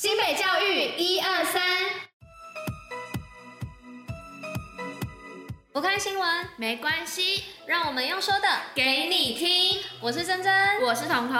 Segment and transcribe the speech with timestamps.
[0.00, 1.60] 新北教育一二三，
[5.72, 6.24] 不看新闻
[6.56, 9.80] 没关系，让我们用说的给你听。
[10.00, 11.36] 我是珍珍，我是彤彤。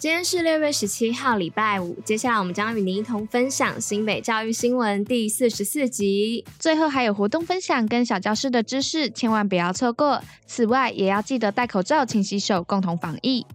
[0.00, 1.94] 今天是六月十七号，礼拜五。
[2.00, 6.44] 接下来我们将与您一同分享新北教育新闻第四十四集。
[6.58, 10.20] 最后还有活动分享跟小教室的知识，千万不要错过。
[10.44, 13.46] 此外，也要记得戴口罩，勤洗手，共同防疫。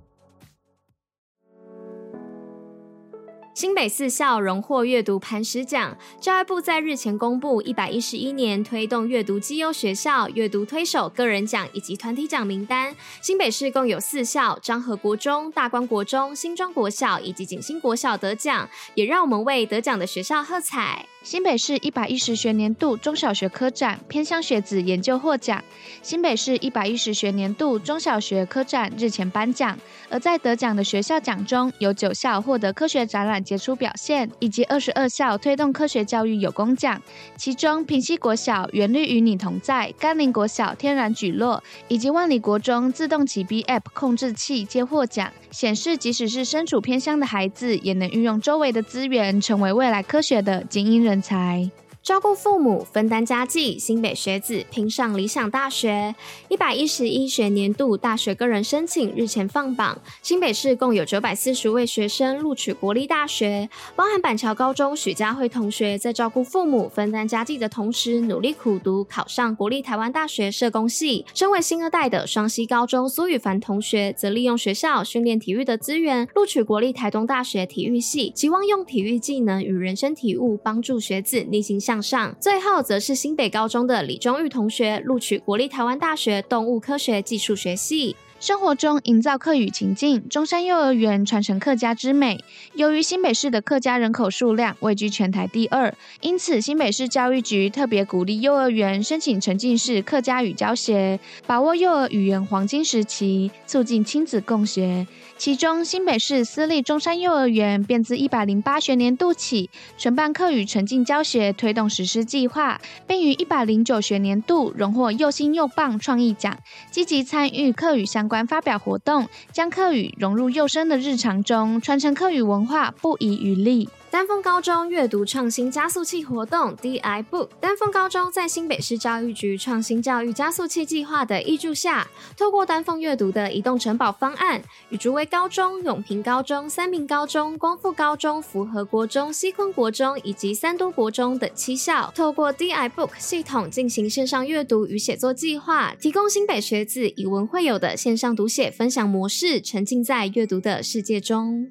[3.56, 5.98] 新北四校荣获阅读磐石奖。
[6.20, 12.94] 教育部在日前公布一百一十一年推动阅读绩优学校阅读推手个人奖以及团体奖名单。
[13.22, 21.06] 新北市共有四校：漳河国中、大观国中、新庄国小以及景星国小得奖，也让我们为得奖的学校喝彩。
[21.26, 25.64] 新北市一百一十学年度中小学科展偏乡学子研究获奖。
[26.04, 29.76] 新北市一百一十学年度中小学科展日前颁奖，
[30.08, 37.02] 而在得奖的学校奖中，有九校获得科学展览杰出表现，以及二十二校推动科学教育有功奖。
[37.36, 51.70] 其中，平溪国小“原绿与你同在”、甘霖国小“天然举落”以及万里国中自动启闭 App 控制器皆获奖，显示即使是身处偏乡的孩子，也能运用周围的资源，成为未来科学的精英人才。
[52.06, 56.14] 照顾父母，分担家计，新北学子拼上理想大学。
[56.50, 71.26] 一百一十一学年度大学个人申请日前放榜，新北市共有九百四十位学生录取国立大学，包含板桥高中许家慧同学在照顾父母、分担家计的同时，努力苦读，考上国立台湾大学社工系。
[71.34, 88.16] 身为新二代的双溪高中苏雨凡同学，则利用学校训练体育的资源，录取国立台东大学体育系，期望用体育技能与人生体悟，帮助学子逆行向上，最后则是新北高中的李忠玉同学录取国立台湾大学动物科学技术学系。
[88.38, 92.44] 生活中营造客语情境，中山幼儿园传承客家之美。
[92.74, 105.08] 由于新北市的客家人口数量位居全台第二，因此新北市教育局特别鼓励幼儿园申请沉浸式客家语教学，把握幼儿语言黄金时期，促进亲子共学。
[105.38, 116.58] 其中，新北市私立中山幼儿园便自一百零八学年度起，承办课语沉浸教学推动实施计划，并于一百零九学年度荣获又新又棒创意奖，
[116.90, 118.48] 积极参与课语相关。
[118.48, 123.90] 发表活动，将课语融入幼生的日常中，传承课语文化，不遗余力。
[124.16, 151.70] 丹凤高中阅读创新加速器活动 DI Book，丹凤高中在新北市教育局创新教育加速器计划的挹注下，透过丹凤阅读的移动城堡方案，与竹围高中、永平高中、三民高中、光复高中、福和国中、西昆国中以及三都国中等七校，透过 DI Book 系统进行线上阅读与写作计划，提供新北学子以文会友的线上读写分享模式，沉浸在阅读的世界中。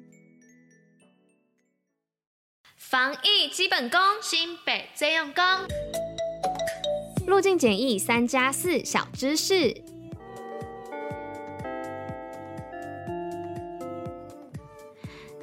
[2.87, 5.43] 防疫基本功，新北最用功。
[7.25, 9.81] 入境检疫三加四小知识。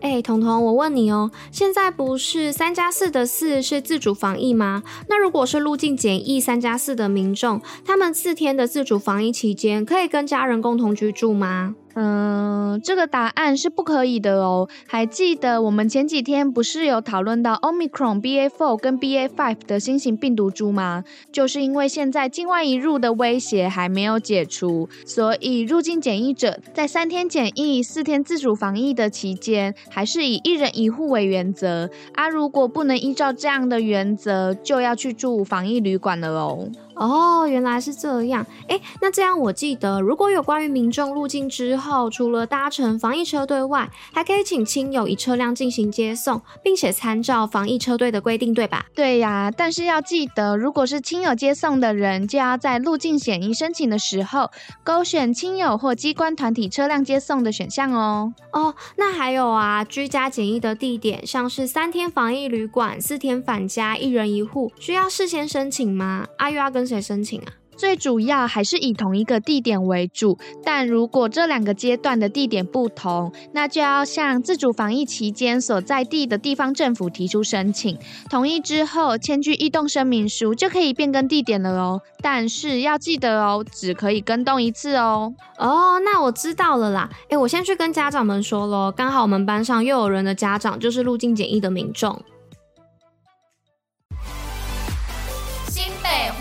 [0.01, 4.85] 哎、彤彤，我问你哦，现在不是三加四的四是自主防疫吗？
[5.09, 11.75] 那如果是入境检疫三加四的民众，他们四天的自主防疫期间，可以跟家人共同居住吗？
[11.95, 14.69] 嗯，这个答案是不可以的哦。
[14.87, 21.05] 还记得我们前几天不是有讨论到 Omicron BA.4 跟 BA.5 的新型病毒株吗？
[21.31, 31.91] 就是因为现在境外移入的威胁还没有解除，所以入境检疫者在三天检疫、四天自主防疫的期间，还是以一人一户为原则。
[32.15, 36.69] 啊，如果不能依照这样的原则，就要去住防疫旅馆了哦。
[36.95, 38.47] 哦，原来是这样。
[38.69, 48.87] 哎，那这样我记得，如果有关于民众入境之后，除了搭乘防疫车队外，还可以请亲友以车辆进行接送，并且参照防疫车队的规定，对吧？
[48.95, 54.51] 对呀，但是要记得，如果是亲友接送的人，就要在入境检疫申请的时候，
[54.85, 58.33] 勾选亲友或机关团体车辆接送的选项哦。
[58.53, 66.27] 哦，那还有啊，居家检疫的地点，像是三天防疫旅馆、四天返家，一人一户，需要事先申请吗？
[66.39, 67.47] 阿玉要跟跟谁申请啊？
[67.77, 77.97] 最主要还是以同一个地点为主，但如果这两个阶段的地点不同，那就要向自主防疫期间所在地的地方政府提出申请，
[78.29, 82.01] 同意之后签具异动声明书，就可以变更地点了哦。
[82.21, 85.33] 但是要记得哦，只可以更动一次哦。
[85.59, 87.09] 哦，那我知道了啦。
[87.29, 92.21] 诶，我先去跟家长们说咯，刚好我们班上又有人的家长就是入境检疫的民众。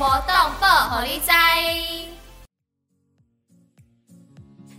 [0.02, 1.32] 活动报虎哩知，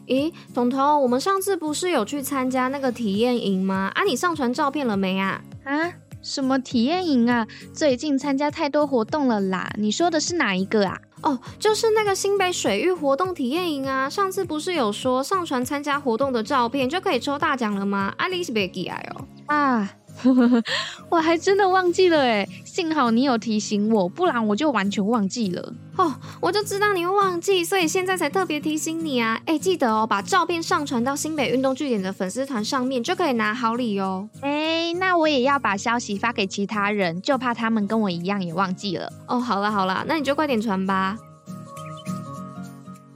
[0.08, 3.92] 咦，彤彤，我们上次不是有去参加那个体验营吗？
[3.94, 5.40] 啊，你上传照片了没啊？
[5.62, 5.92] 啊，
[6.22, 7.46] 什么体验营啊？
[7.72, 9.70] 最近参加太多活动了啦。
[9.78, 10.98] 你说的是哪一个啊？
[11.22, 14.10] 哦，就是那个新北水域活动体验营啊。
[14.10, 18.12] 上次不是有说上传参加活动的照片就可以抽大奖了吗？
[18.19, 19.24] 啊，你是没记来哦。
[19.46, 19.88] 啊。
[21.10, 25.72] 我还真的忘记了哎，幸好你有提醒我，不然我就完全忘记了。
[25.96, 29.40] 哦，我就知道你会忘记，所以现在才特别提醒你啊。
[29.46, 34.28] 哎，记得哦，把照片上传到新北运动据点的粉丝团上面，就可以拿好礼哦。
[34.40, 39.12] 哎，那我也要把消息发给其他人，就怕他们跟我一样也忘记了。
[39.26, 41.16] 哦，好了好了，那你就快点传吧。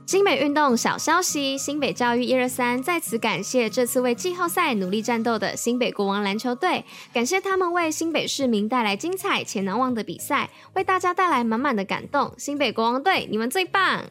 [0.06, 12.32] 新北运动小消息：新北教育一二三再次感谢这次为季后赛努力战斗的新北国王篮球队，感谢他们为新北市民带来精彩且难忘的比赛，为大家带来满满的感动。
[12.38, 14.04] 新北国王队，你们最棒！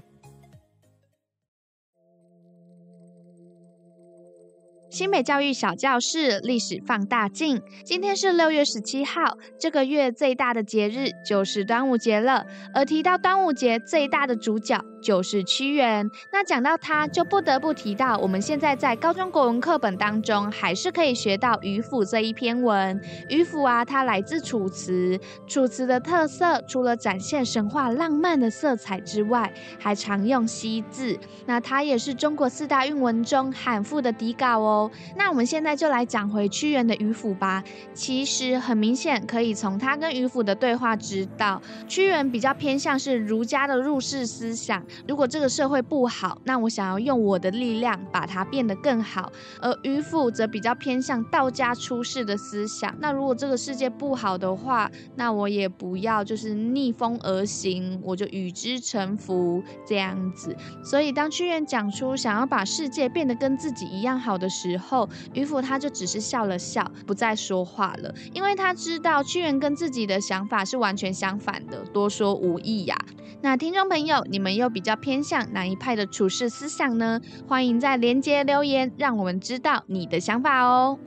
[4.96, 12.46] 新北教育小教室历史放大镜，今天是六月十七号，这个月最大的节日就是端午节了。
[12.74, 22.98] 而提到端午节最大的主角就是屈原，那讲到他就不得不提到我们现在在高中国文课本当中还是可以学到《渔父》这一篇文。
[23.28, 31.20] 《渔父》啊，它来自《楚辞》，《楚辞》的特色除了展现神话浪漫的色彩之外，还常用西字。
[31.46, 34.85] 那它也是中国四大韵文中罕赋的底稿哦。
[35.16, 37.64] 那我们现在就来讲回屈原的渔父吧。
[37.94, 44.84] 其实很明显，可以从他跟渔父的对话知道，屈原比较偏向是儒家的入世思想。
[45.08, 49.32] 如果这个社会不好，那我想要用我的力量把它变得更好。
[49.62, 52.96] 而渔父则比较偏向道家出世的思想。
[53.00, 60.56] 那如果这个世界不好的话，那我也不要就是逆风而行，我就与之臣服这样子。
[60.84, 72.96] 所以当屈原讲出想要把世界变得跟自己一样好的时候，后，渔夫他就只是笑了笑，不再说话了，因为他知道屈原跟自己的想法是完全相反的，多说无益呀。
[73.42, 77.20] 那听众朋友，你们又比较偏向哪一派的处事思想呢？
[77.48, 80.98] 欢迎在连接留言，让我们知道你的想法哦。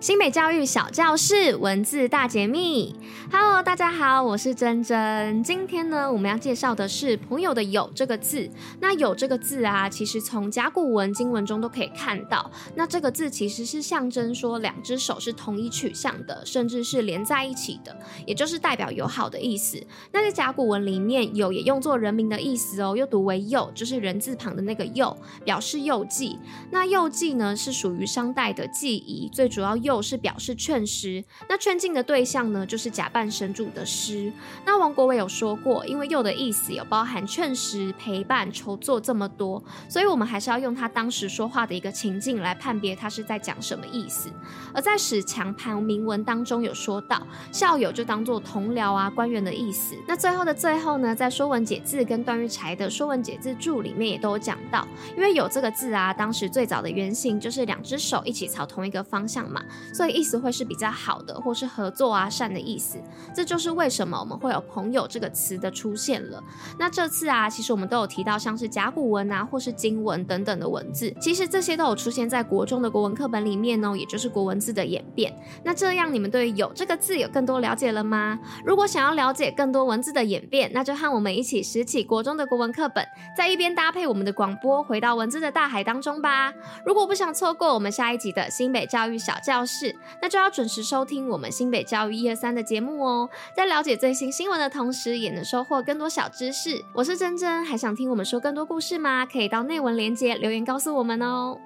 [0.00, 2.94] 新北教育小教室文字大解密
[3.32, 5.42] ，Hello，大家好，我是珍珍。
[5.42, 8.48] 今天呢，我们要介绍的是“朋友”的“友”这个字。
[8.78, 12.48] 那“友”这个字啊，其实从甲骨文、经文中都可以看到。
[12.76, 19.84] 那这个字其实是象征说两只手是同一取向的，甚至是连在一起的，也就是代表友好的意思。
[20.12, 26.38] 那在甲骨文里面，“友”也用作人名的意思哦，又读为“右”，就是人字旁的那个“右”，表示幼季。
[26.70, 29.98] 那幼季呢，是属于商代的祭仪，最主要用。
[29.98, 34.30] 又是表示劝师，那劝进的对象呢，就是假扮神主的师。
[34.66, 44.30] 那王国维有说过，因为又的意思有包含劝师、陪伴、筹作这么多，所以我们还是要用他当时说话的一个情境来判别他是在讲什么意思。
[44.74, 49.96] 而在史强盘铭文当中有说到，校友就当做同僚啊、官员的意思。
[50.06, 54.86] 那最后的最后呢，在《说文解字》跟段玉裁的《说文解字注》里面也都有讲到，
[55.16, 59.64] 因为有这个字啊，当时最早的原型就是两只手一起朝同一个方向嘛。
[59.92, 62.98] 所以意思会是比较好的，或是合作啊、善的意思。
[63.34, 66.42] 这就是为什么我们会有“朋友”这个词的出现了。
[66.78, 75.34] 那这次啊，其实我们都有提到，像是甲骨文啊，或是经文等等的文字，其实这些都有出现在国中的国文课本里面哦，也就是国文字的演变。
[75.64, 78.38] 那这样你们对有“”这个字有更多了解了吗？
[78.64, 83.04] 如果想要了解更多文字的演变，那就和我们一起拾起国中的国文课本，
[83.36, 86.52] 在一边搭配我们的广播，回到文字的大海当中吧。
[86.84, 96.82] 如果不想错过我们下一集的新北教育小教是，那就要准时收听我们新北教育一二三的节目哦，在了解最新新闻的同时，也能收获更多小知识。
[96.94, 99.26] 我是珍珍，还想听我们说更多故事吗？
[99.26, 101.58] 可以到内文连接留言告诉我们哦。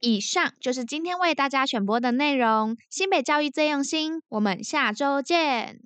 [0.00, 5.80] 以上就是今天为大家选播的内容，新北教育最用心，我们下周见。